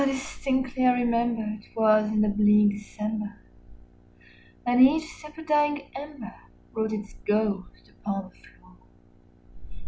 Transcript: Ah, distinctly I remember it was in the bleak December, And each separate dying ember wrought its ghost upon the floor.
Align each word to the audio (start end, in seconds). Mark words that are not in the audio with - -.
Ah, 0.01 0.05
distinctly 0.07 0.83
I 0.83 0.93
remember 0.93 1.43
it 1.63 1.75
was 1.75 2.09
in 2.11 2.21
the 2.21 2.29
bleak 2.29 2.71
December, 2.71 3.35
And 4.65 4.81
each 4.81 5.03
separate 5.07 5.47
dying 5.47 5.91
ember 5.95 6.33
wrought 6.73 6.91
its 6.91 7.13
ghost 7.27 7.91
upon 8.01 8.29
the 8.29 8.29
floor. 8.35 8.77